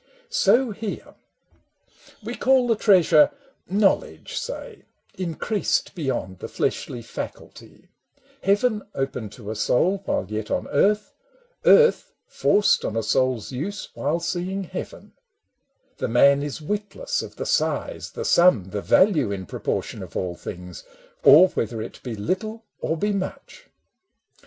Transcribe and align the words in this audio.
So 0.31 0.71
here— 0.71 1.13
we 2.25 2.33
call 2.33 2.65
the 2.67 2.75
treasure 2.75 3.29
knowledge, 3.69 4.35
say, 4.35 4.85
Increased 5.13 5.93
beyond 5.93 6.39
the 6.39 6.47
fleshly 6.47 7.03
faculty— 7.03 7.87
Heaven 8.41 8.81
opened 8.95 9.31
to 9.33 9.51
a 9.51 9.55
soul 9.55 10.01
while 10.05 10.25
yet 10.27 10.49
on 10.49 10.67
earth, 10.69 11.13
Earth 11.65 12.13
forced 12.25 12.83
on 12.83 12.97
a 12.97 13.03
soul's 13.03 13.51
use 13.51 13.89
while 13.93 14.19
seeing 14.19 14.63
heaven: 14.63 15.13
The 15.97 16.07
man 16.07 16.41
is 16.41 16.63
witless 16.63 17.21
of 17.21 17.35
the 17.35 17.45
size, 17.45 18.13
the 18.13 18.25
sum, 18.25 18.63
192 18.71 18.73
MEN 18.73 18.73
AND 18.73 18.73
WOMEN 18.73 18.73
The 18.73 18.89
value 19.21 19.31
in 19.41 19.45
proportion 19.45 20.01
of 20.01 20.17
all 20.17 20.33
things, 20.33 20.83
Or 21.21 21.49
whether 21.49 21.79
it 21.79 22.01
be 22.01 22.15
little 22.15 22.65
or 22.79 22.97
be 22.97 23.13
much. 23.13 23.65